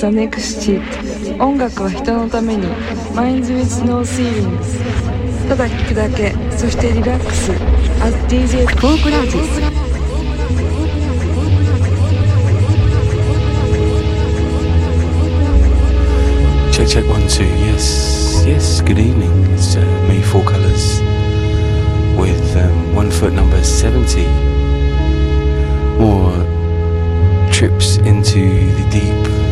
[0.00, 0.80] The Next Sheet
[1.38, 2.66] 音楽は人のために
[3.14, 4.98] Minds with No Ceilings
[5.49, 7.51] ただ聴くだけそしてリラックス
[8.01, 9.85] As DJ フォークラージ
[16.71, 17.45] Check, check, one, two.
[17.45, 19.31] Yes, yes, good evening.
[19.53, 20.99] It's uh, me, Four Colours,
[22.19, 24.25] with um, one foot number 70.
[25.97, 26.33] More
[27.49, 28.41] trips into
[28.75, 29.48] the deep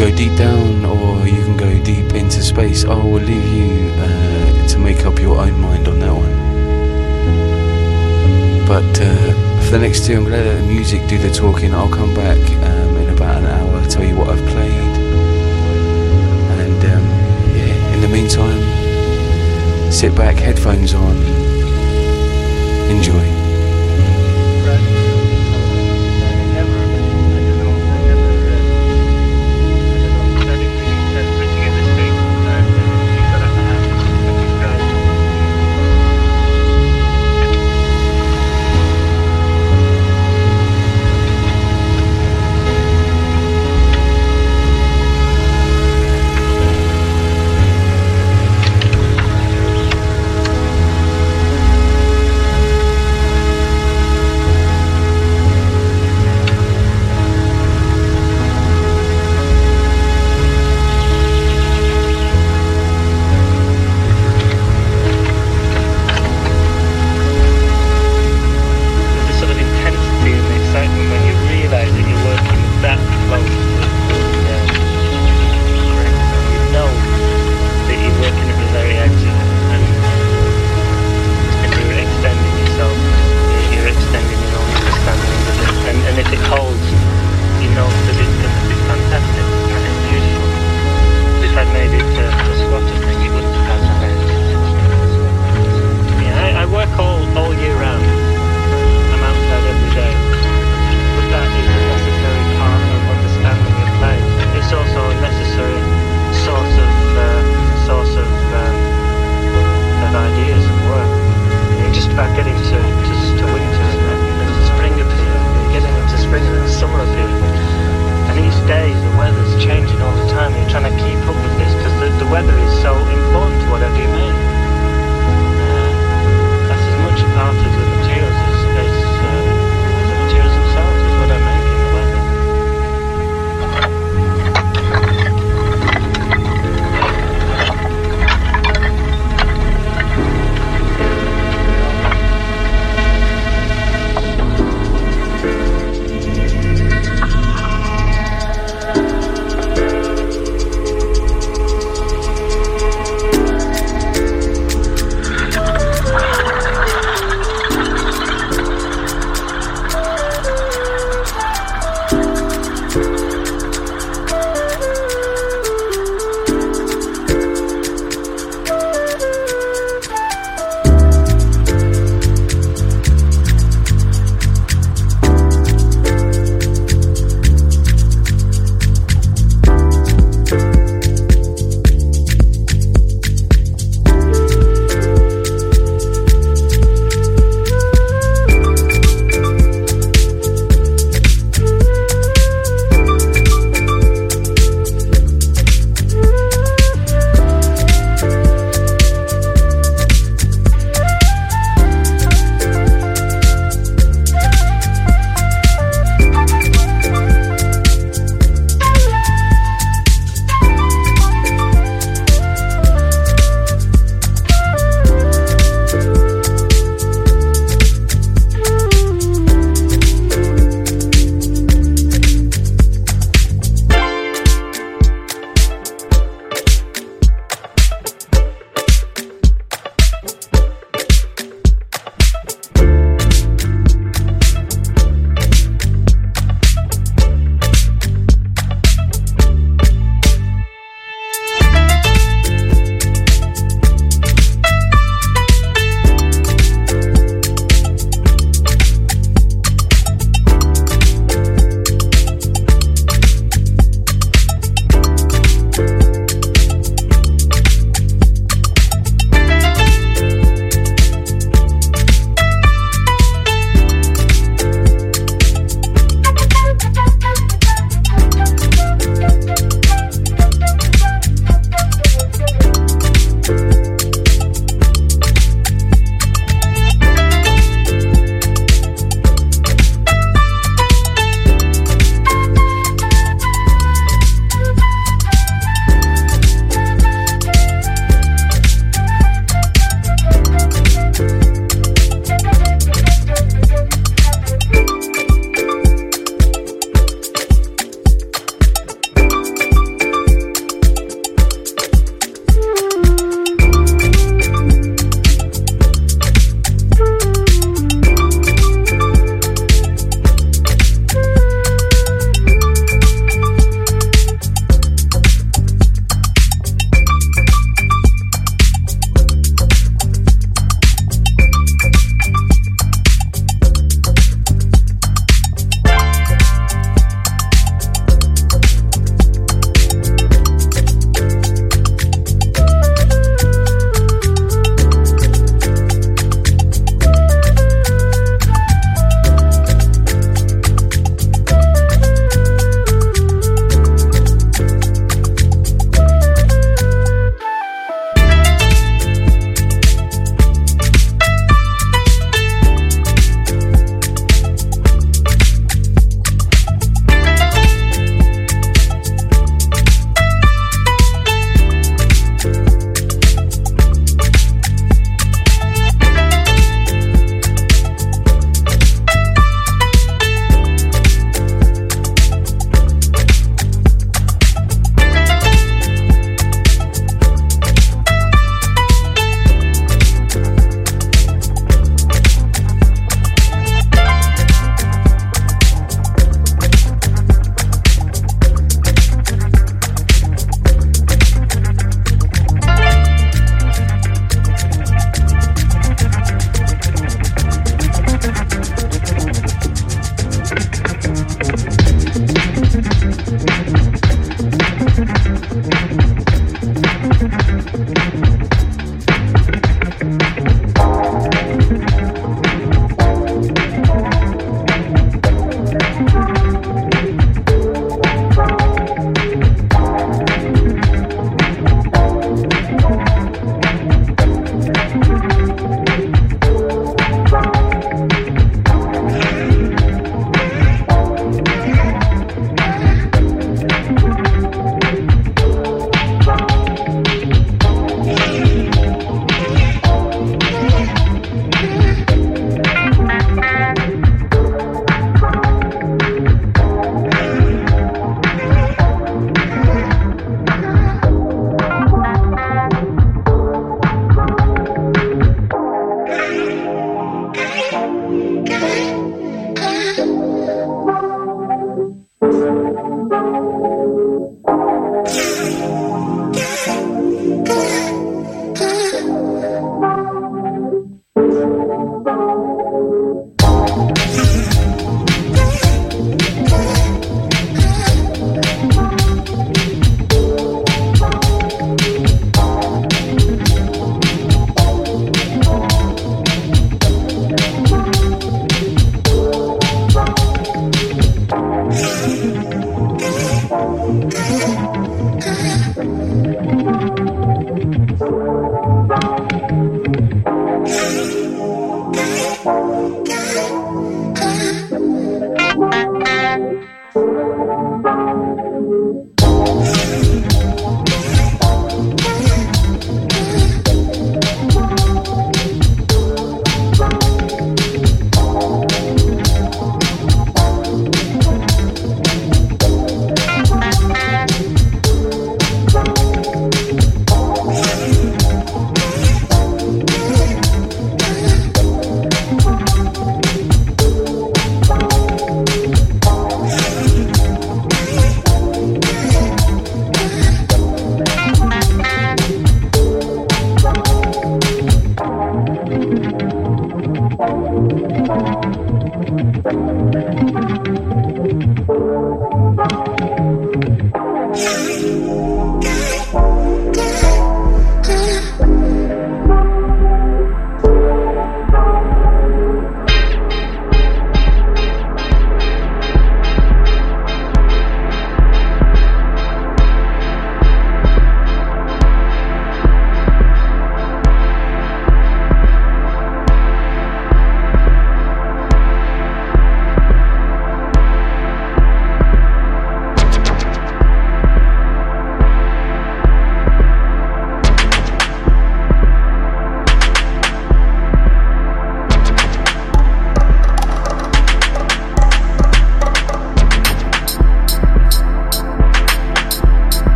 [0.00, 2.86] go deep down or you can go deep into space.
[2.86, 6.36] I will leave you uh, to make up your own mind on that one.
[8.66, 9.32] But uh,
[9.64, 11.74] for the next two, I'm going to let the music do the talking.
[11.74, 14.72] I'll come back um, in about an hour, tell you what I've played.
[16.60, 17.04] And um,
[17.54, 18.62] yeah, in the meantime,
[19.92, 21.14] sit back, headphones on,
[22.90, 23.39] enjoy.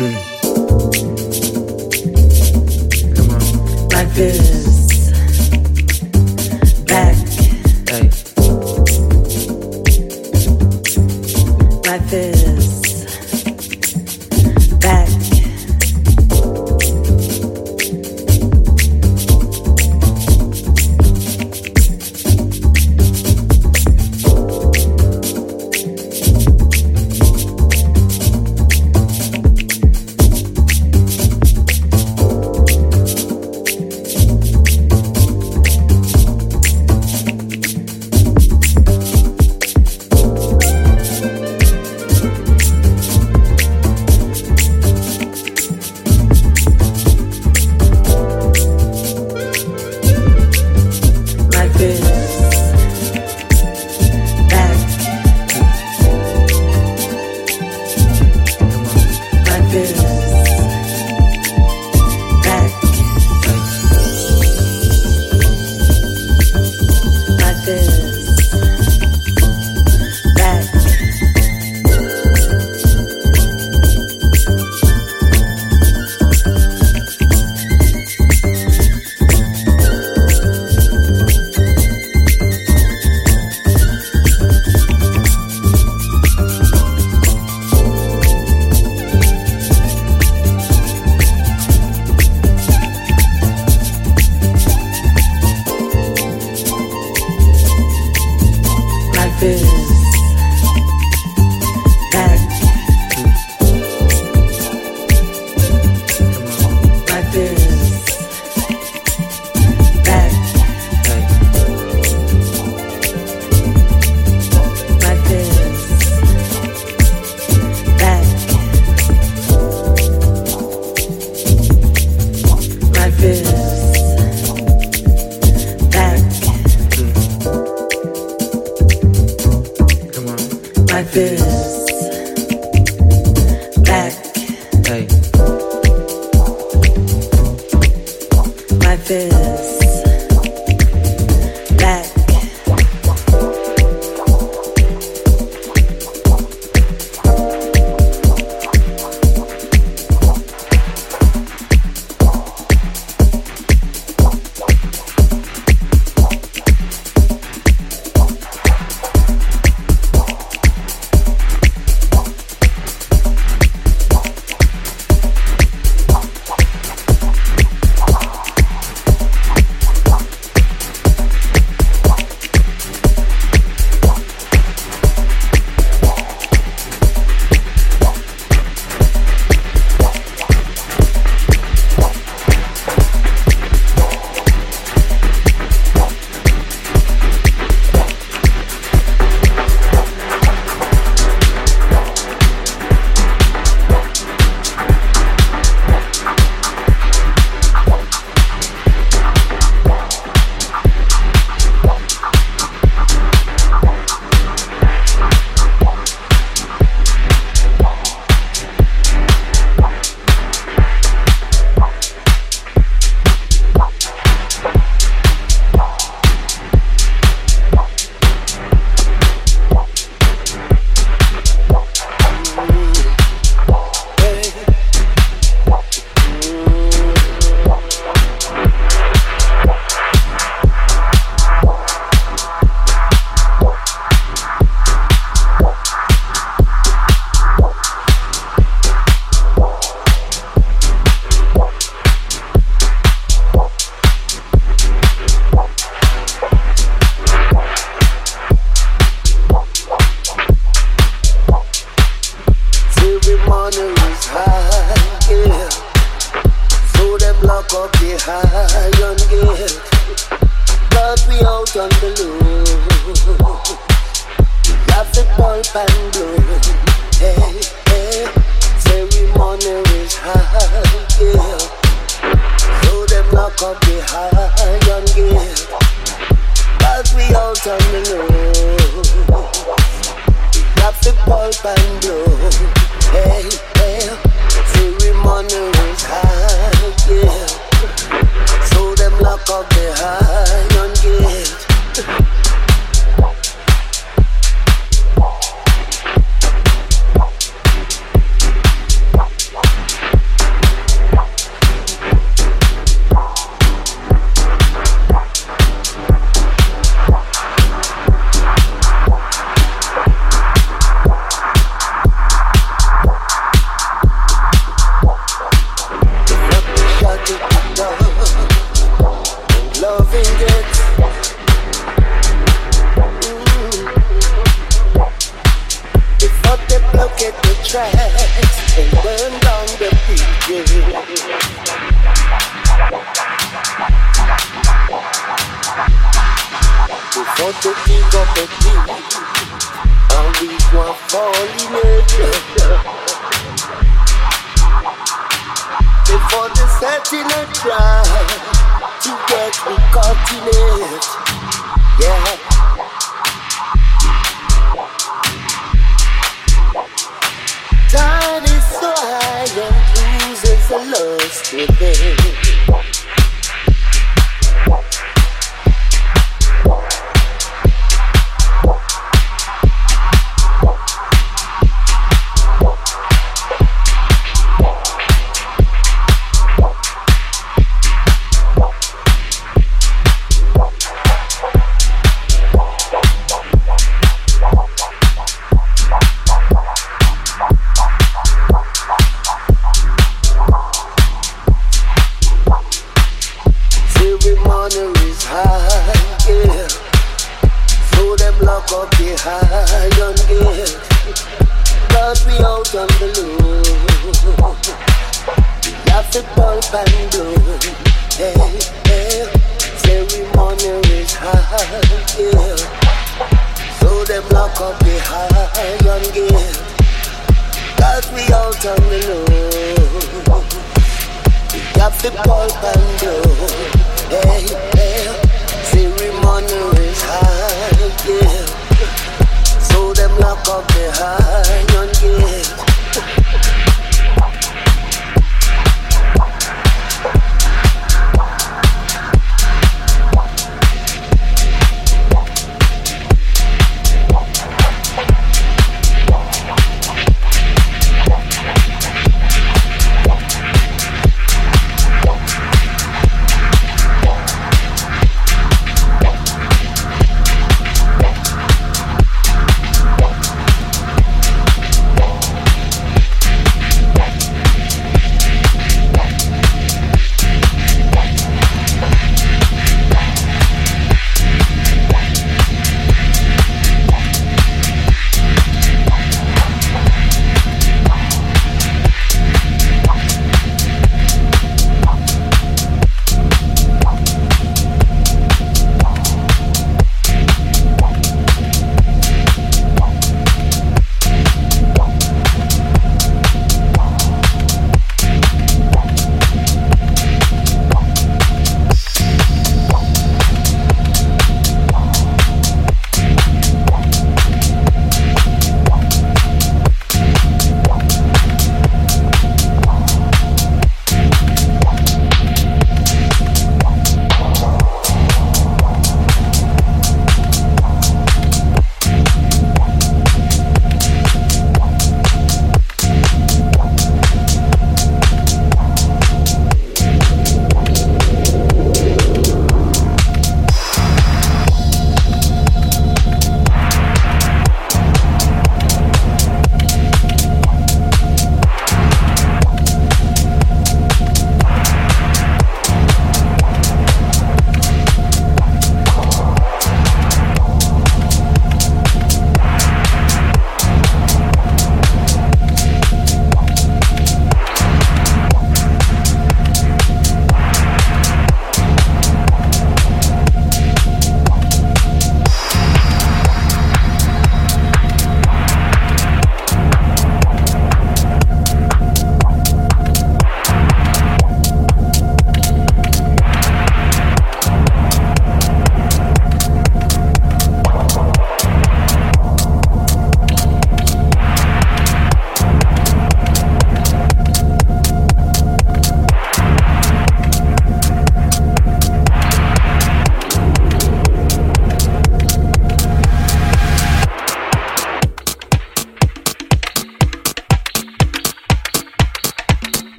[0.00, 0.06] Come
[3.32, 3.88] on.
[3.90, 4.59] Life is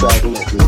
[0.00, 0.59] fragment.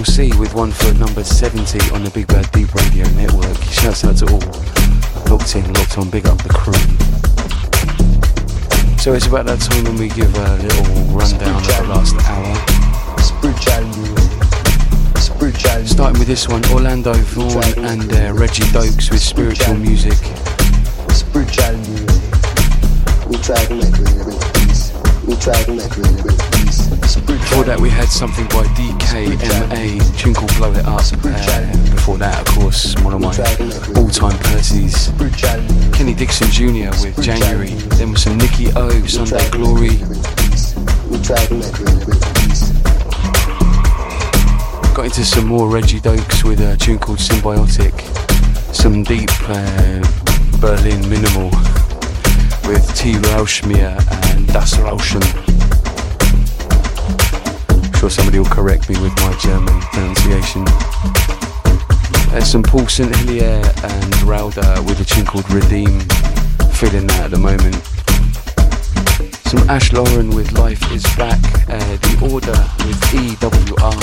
[0.00, 3.56] Me, 4C, with one foot number 70 on the Big Bad Deep Radio Network.
[3.64, 4.40] Shouts out to all
[5.28, 6.72] locked in, locked on, big up the crew.
[8.96, 12.56] So it's about that time when we give a little rundown of the last hour.
[15.86, 20.16] Starting with this one, Orlando Voorn and uh, Reggie Dokes with spiritual music.
[21.12, 22.08] Spiritual music.
[23.28, 24.92] We try to make it a little peace.
[25.26, 26.69] We try to make it a little peace.
[27.50, 31.02] Before that, we had something by DKMA, tune called Blow It Up.
[31.02, 33.34] Uh, before that, of course, one of my
[34.00, 35.10] all-time Percy's,
[35.92, 36.94] Kenny Dixon Jr.
[37.02, 37.70] with January.
[37.98, 39.98] Then with some Nicky O, Sunday Glory.
[44.94, 47.98] Got into some more Reggie Dokes with a tune called Symbiotic.
[48.72, 49.98] Some deep uh,
[50.60, 51.50] Berlin minimal
[52.70, 53.14] with T.
[53.34, 53.98] Rauschmier
[54.36, 55.39] and Das Rauschen.
[58.00, 60.64] Sure somebody will correct me with my German pronunciation.
[62.30, 63.14] There's some Paul St.
[63.14, 66.00] Hilaire and Rauda with a tune called Redeem.
[66.72, 67.74] Feeling that at the moment.
[69.48, 71.38] Some Ash Lauren with Life is Back.
[71.68, 74.00] Uh, the Order with EWR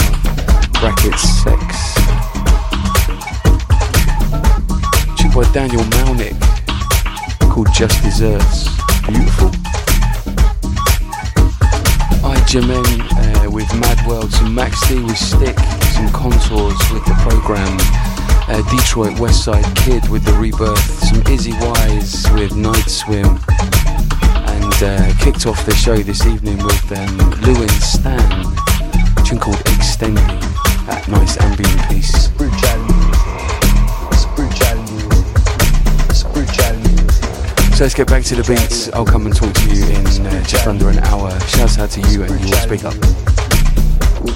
[0.79, 1.57] brackets 6.
[5.19, 6.37] Tune by Daniel Malnick
[7.49, 8.69] called Just Desserts.
[9.07, 9.56] Beautiful.
[12.47, 15.59] Jermaine uh, with Mad World, some Max D with Stick,
[15.91, 17.77] some Contours with the program,
[18.47, 23.25] uh, Detroit Westside Kid with the Rebirth, some Izzy Wise with Night Swim,
[24.47, 29.59] and uh, kicked off the show this evening with um, Lewin Stan, a tune called
[29.75, 30.15] Extending,
[30.87, 32.29] that nice ambient piece.
[37.77, 38.89] So let's get back to the beats.
[38.91, 41.29] I'll come and talk to you in uh, just under an hour.
[41.41, 42.95] Shouts out to you and your speak up.
[44.23, 44.31] We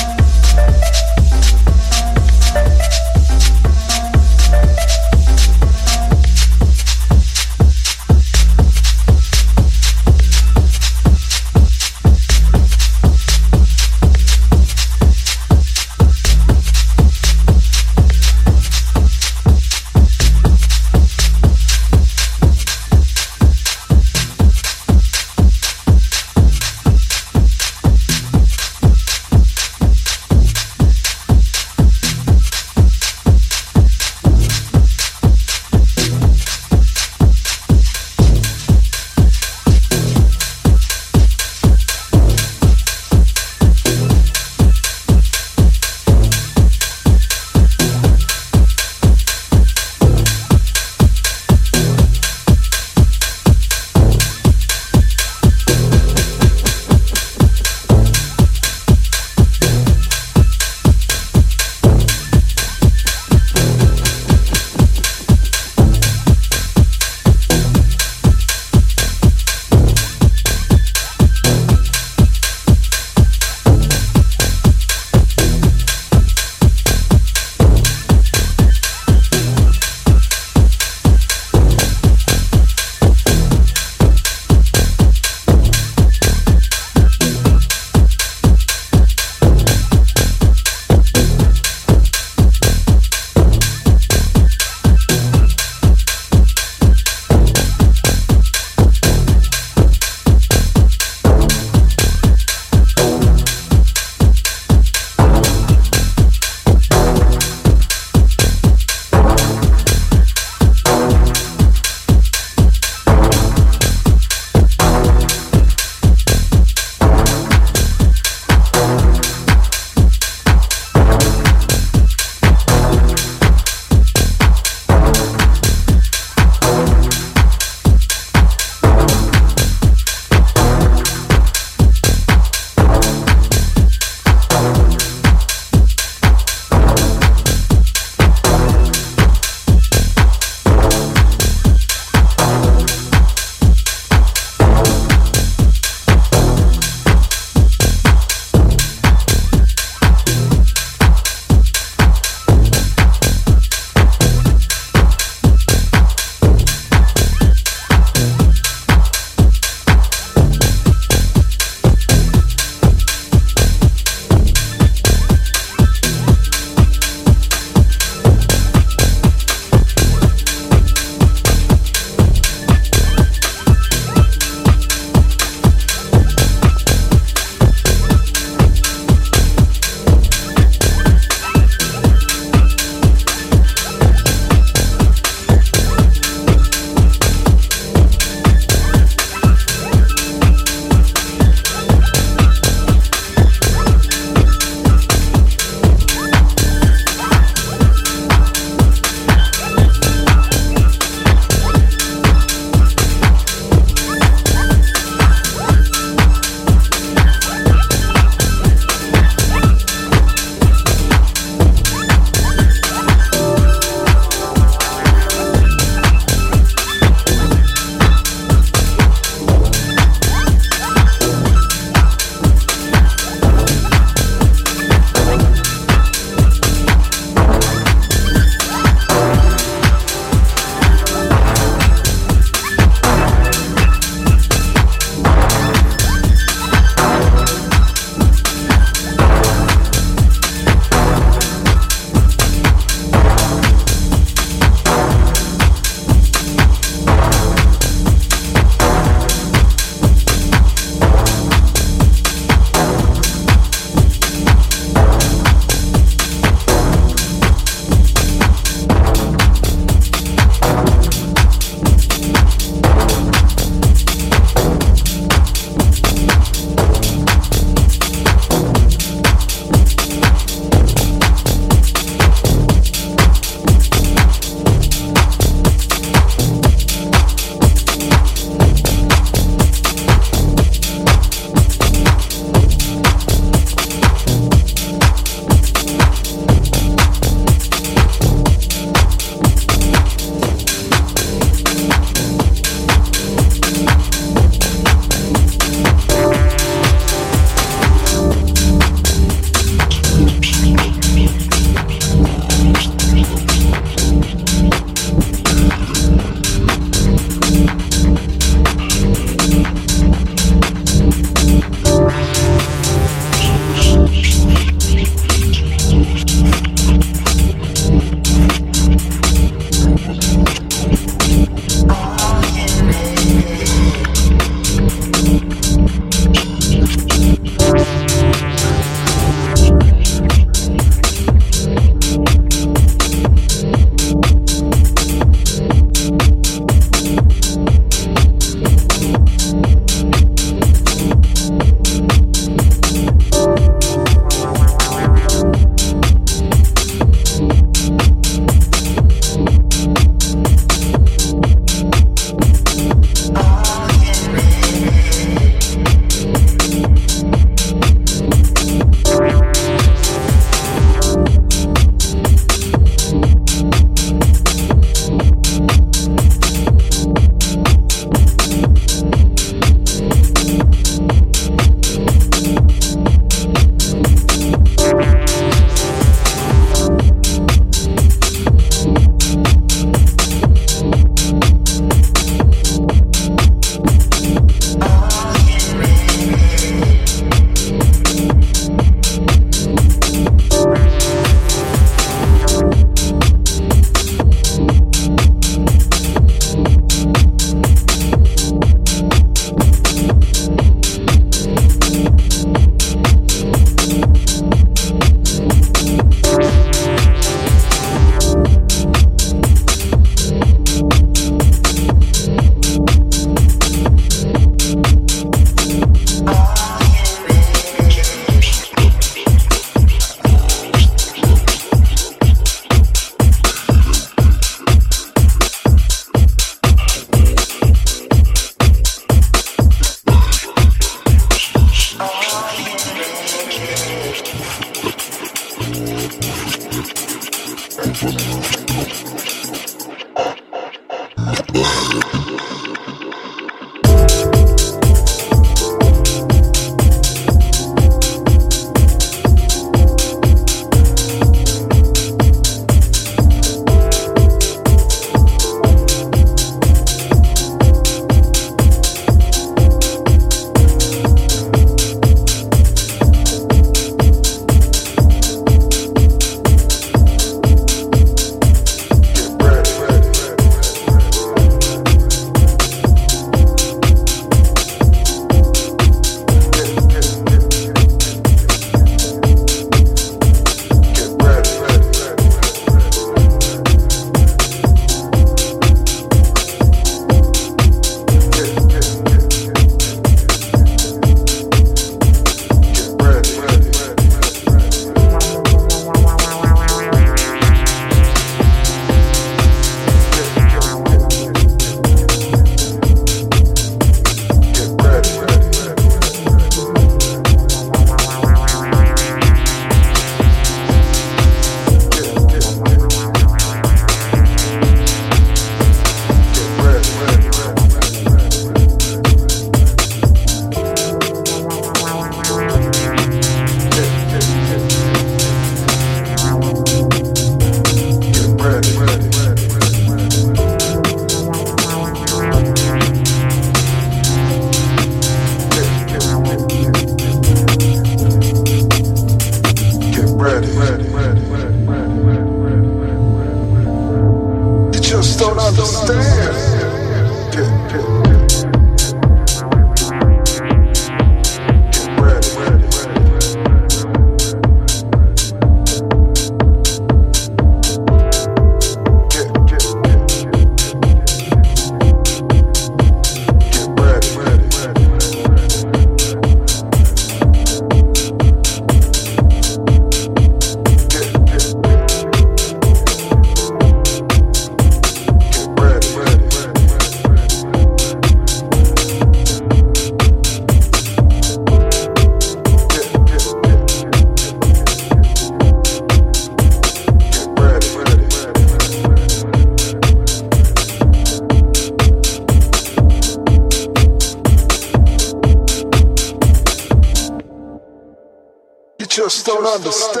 [599.65, 600.00] understand.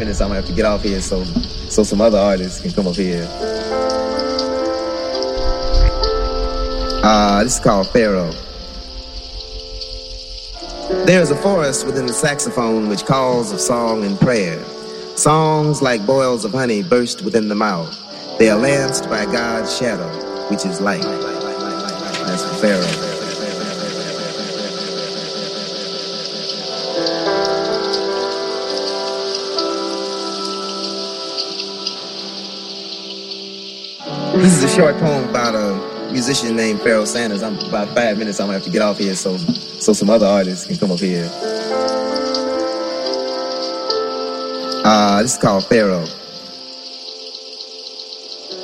[0.00, 0.20] Minutes.
[0.22, 1.24] I'm gonna have to get off here so
[1.68, 3.28] so some other artists can come up here.
[7.02, 8.32] Uh, this is called Pharaoh.
[11.06, 14.62] There is a forest within the saxophone which calls of song and prayer.
[15.16, 17.94] Songs like boils of honey burst within the mouth.
[18.38, 20.08] They are lanced by God's shadow,
[20.48, 21.02] which is light.
[21.02, 22.99] That's Pharaoh.
[34.70, 37.42] A short poem about a musician named Pharoah Sanders.
[37.42, 38.40] I'm about five minutes.
[38.40, 40.98] I'm gonna have to get off here so so some other artists can come up
[40.98, 41.28] here.
[44.84, 46.06] Uh, this is called Pharaoh.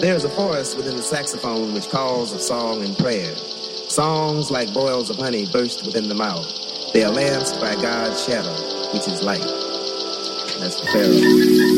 [0.01, 3.35] There is a forest within the saxophone which calls of song and prayer.
[3.35, 6.47] Songs like boils of honey burst within the mouth.
[6.93, 8.53] They are lanced by God's shadow,
[8.93, 9.41] which is light.
[10.61, 11.76] That's for Pharaoh.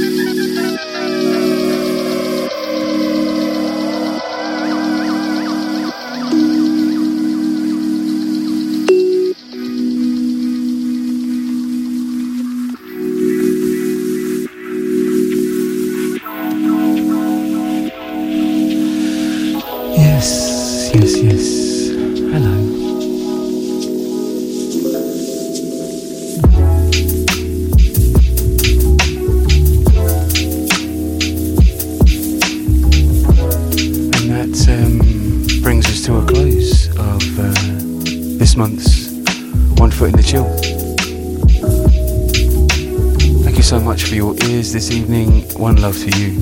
[43.69, 45.43] So much for your ears this evening.
[45.59, 46.32] One love to you.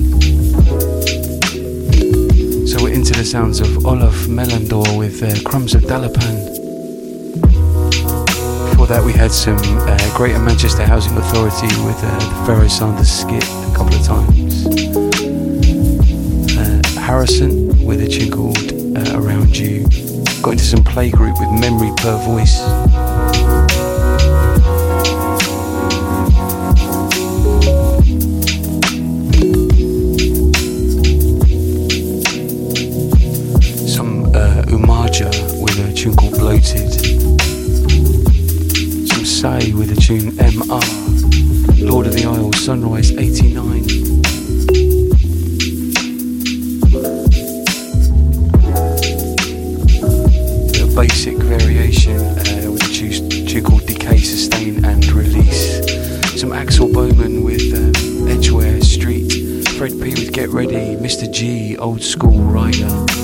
[2.65, 6.55] So we're into the sounds of Olaf Melandor with uh, Crumbs of Dalapan.
[8.69, 13.11] Before that, we had some uh, Greater Manchester Housing Authority with uh, the Pharoah Sanders
[13.11, 14.65] skit a couple of times.
[16.57, 19.83] Uh, Harrison with a tune called uh, Around You.
[20.41, 23.66] Got into some playgroup with Memory Per Voice.
[39.07, 40.81] Some Say with a tune MR.
[41.87, 43.83] Lord of the Isles, Sunrise 89.
[50.81, 56.41] A basic variation uh, with a tune, called Decay, Sustain and Release.
[56.41, 59.31] Some Axel Boman with um, Edgeware Street.
[59.77, 60.95] Fred P with Get Ready.
[60.95, 61.31] Mr.
[61.31, 63.16] G, Old School Rider.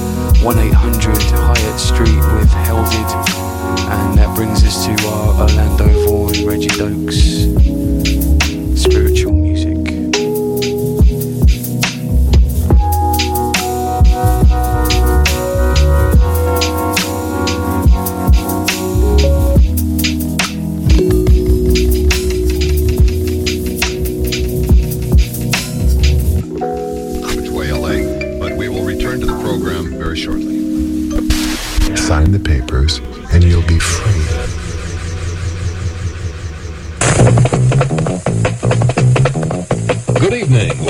[0.44, 3.10] 1 800 Hyatt Street with Helded.
[3.90, 7.48] And that brings us to our Orlando Voorn, Reggie Dokes.
[8.78, 9.43] Spiritual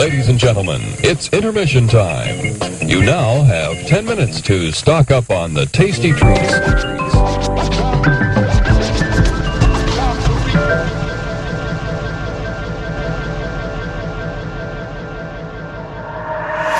[0.03, 0.81] ladies and gentlemen.
[0.99, 2.57] It's intermission time.
[2.85, 6.53] You now have 10 minutes to stock up on the tasty treats.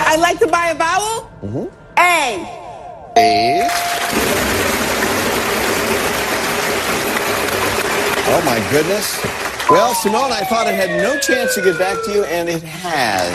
[0.05, 1.71] I'd like to buy a vowel.
[1.97, 2.43] A.
[3.15, 3.69] A.
[8.27, 9.42] Oh my goodness.
[9.69, 12.61] Well, Simone, I thought it had no chance to get back to you, and it
[12.61, 13.33] has.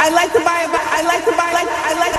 [0.00, 0.68] I'd like to buy a.
[0.70, 1.50] I'd like to buy.
[1.52, 1.66] Like.
[1.66, 2.14] I'd like.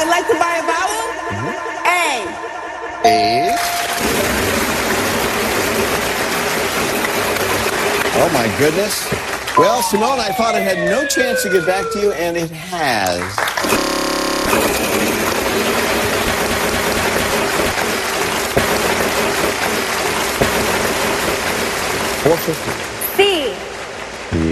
[0.00, 1.04] I'd like to buy a vowel.
[1.84, 2.24] A.
[3.04, 3.56] A.
[8.16, 9.06] Oh my goodness.
[9.58, 12.50] Well, Simone, I thought it had no chance to get back to you, and it
[12.50, 13.99] has.
[22.40, 22.72] Four fifty.
[23.16, 23.20] C.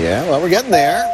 [0.02, 1.05] Yeah, well, we're getting there.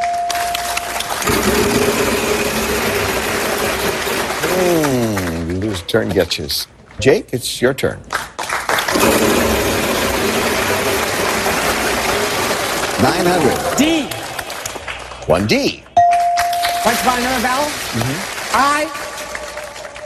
[4.50, 6.48] Hmm, you lose a turn, get you.
[6.98, 8.00] Jake, it's your turn.
[13.02, 13.76] Nine hundred.
[13.76, 14.08] D.
[15.26, 15.84] One D.
[16.84, 17.68] Like to buy another vowel?
[17.94, 18.18] Mm-hmm.
[18.56, 18.86] I.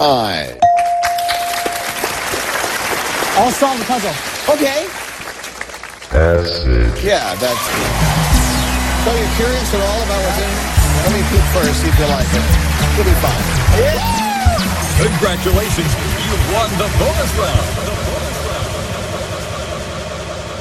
[0.01, 0.59] I.
[3.39, 4.15] I'll solve the puzzle.
[4.55, 4.87] Okay.
[6.99, 7.07] Acid.
[7.07, 8.19] Yeah, that's good.
[9.05, 10.67] So you're curious at all about what's in here?
[10.99, 12.43] Let me peek first, see if you like it.
[12.99, 13.45] You'll be fine.
[14.99, 15.95] Congratulations,
[16.27, 17.89] you've won the bonus round.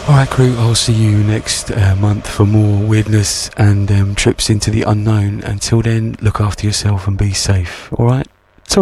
[0.08, 4.72] Alright, crew, I'll see you next uh, month for more weirdness and um, trips into
[4.72, 5.42] the unknown.
[5.42, 7.92] Until then, look after yourself and be safe.
[7.92, 8.28] Alright?
[8.70, 8.82] Ta